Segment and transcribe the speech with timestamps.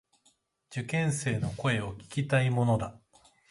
[0.71, 2.99] 受験生の声を聞きたいものだ。